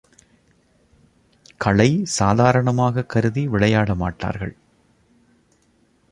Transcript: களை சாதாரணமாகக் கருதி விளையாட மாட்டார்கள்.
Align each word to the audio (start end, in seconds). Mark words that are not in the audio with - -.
களை 1.57 2.05
சாதாரணமாகக் 2.19 3.09
கருதி 3.09 3.47
விளையாட 3.47 3.95
மாட்டார்கள். 3.95 4.55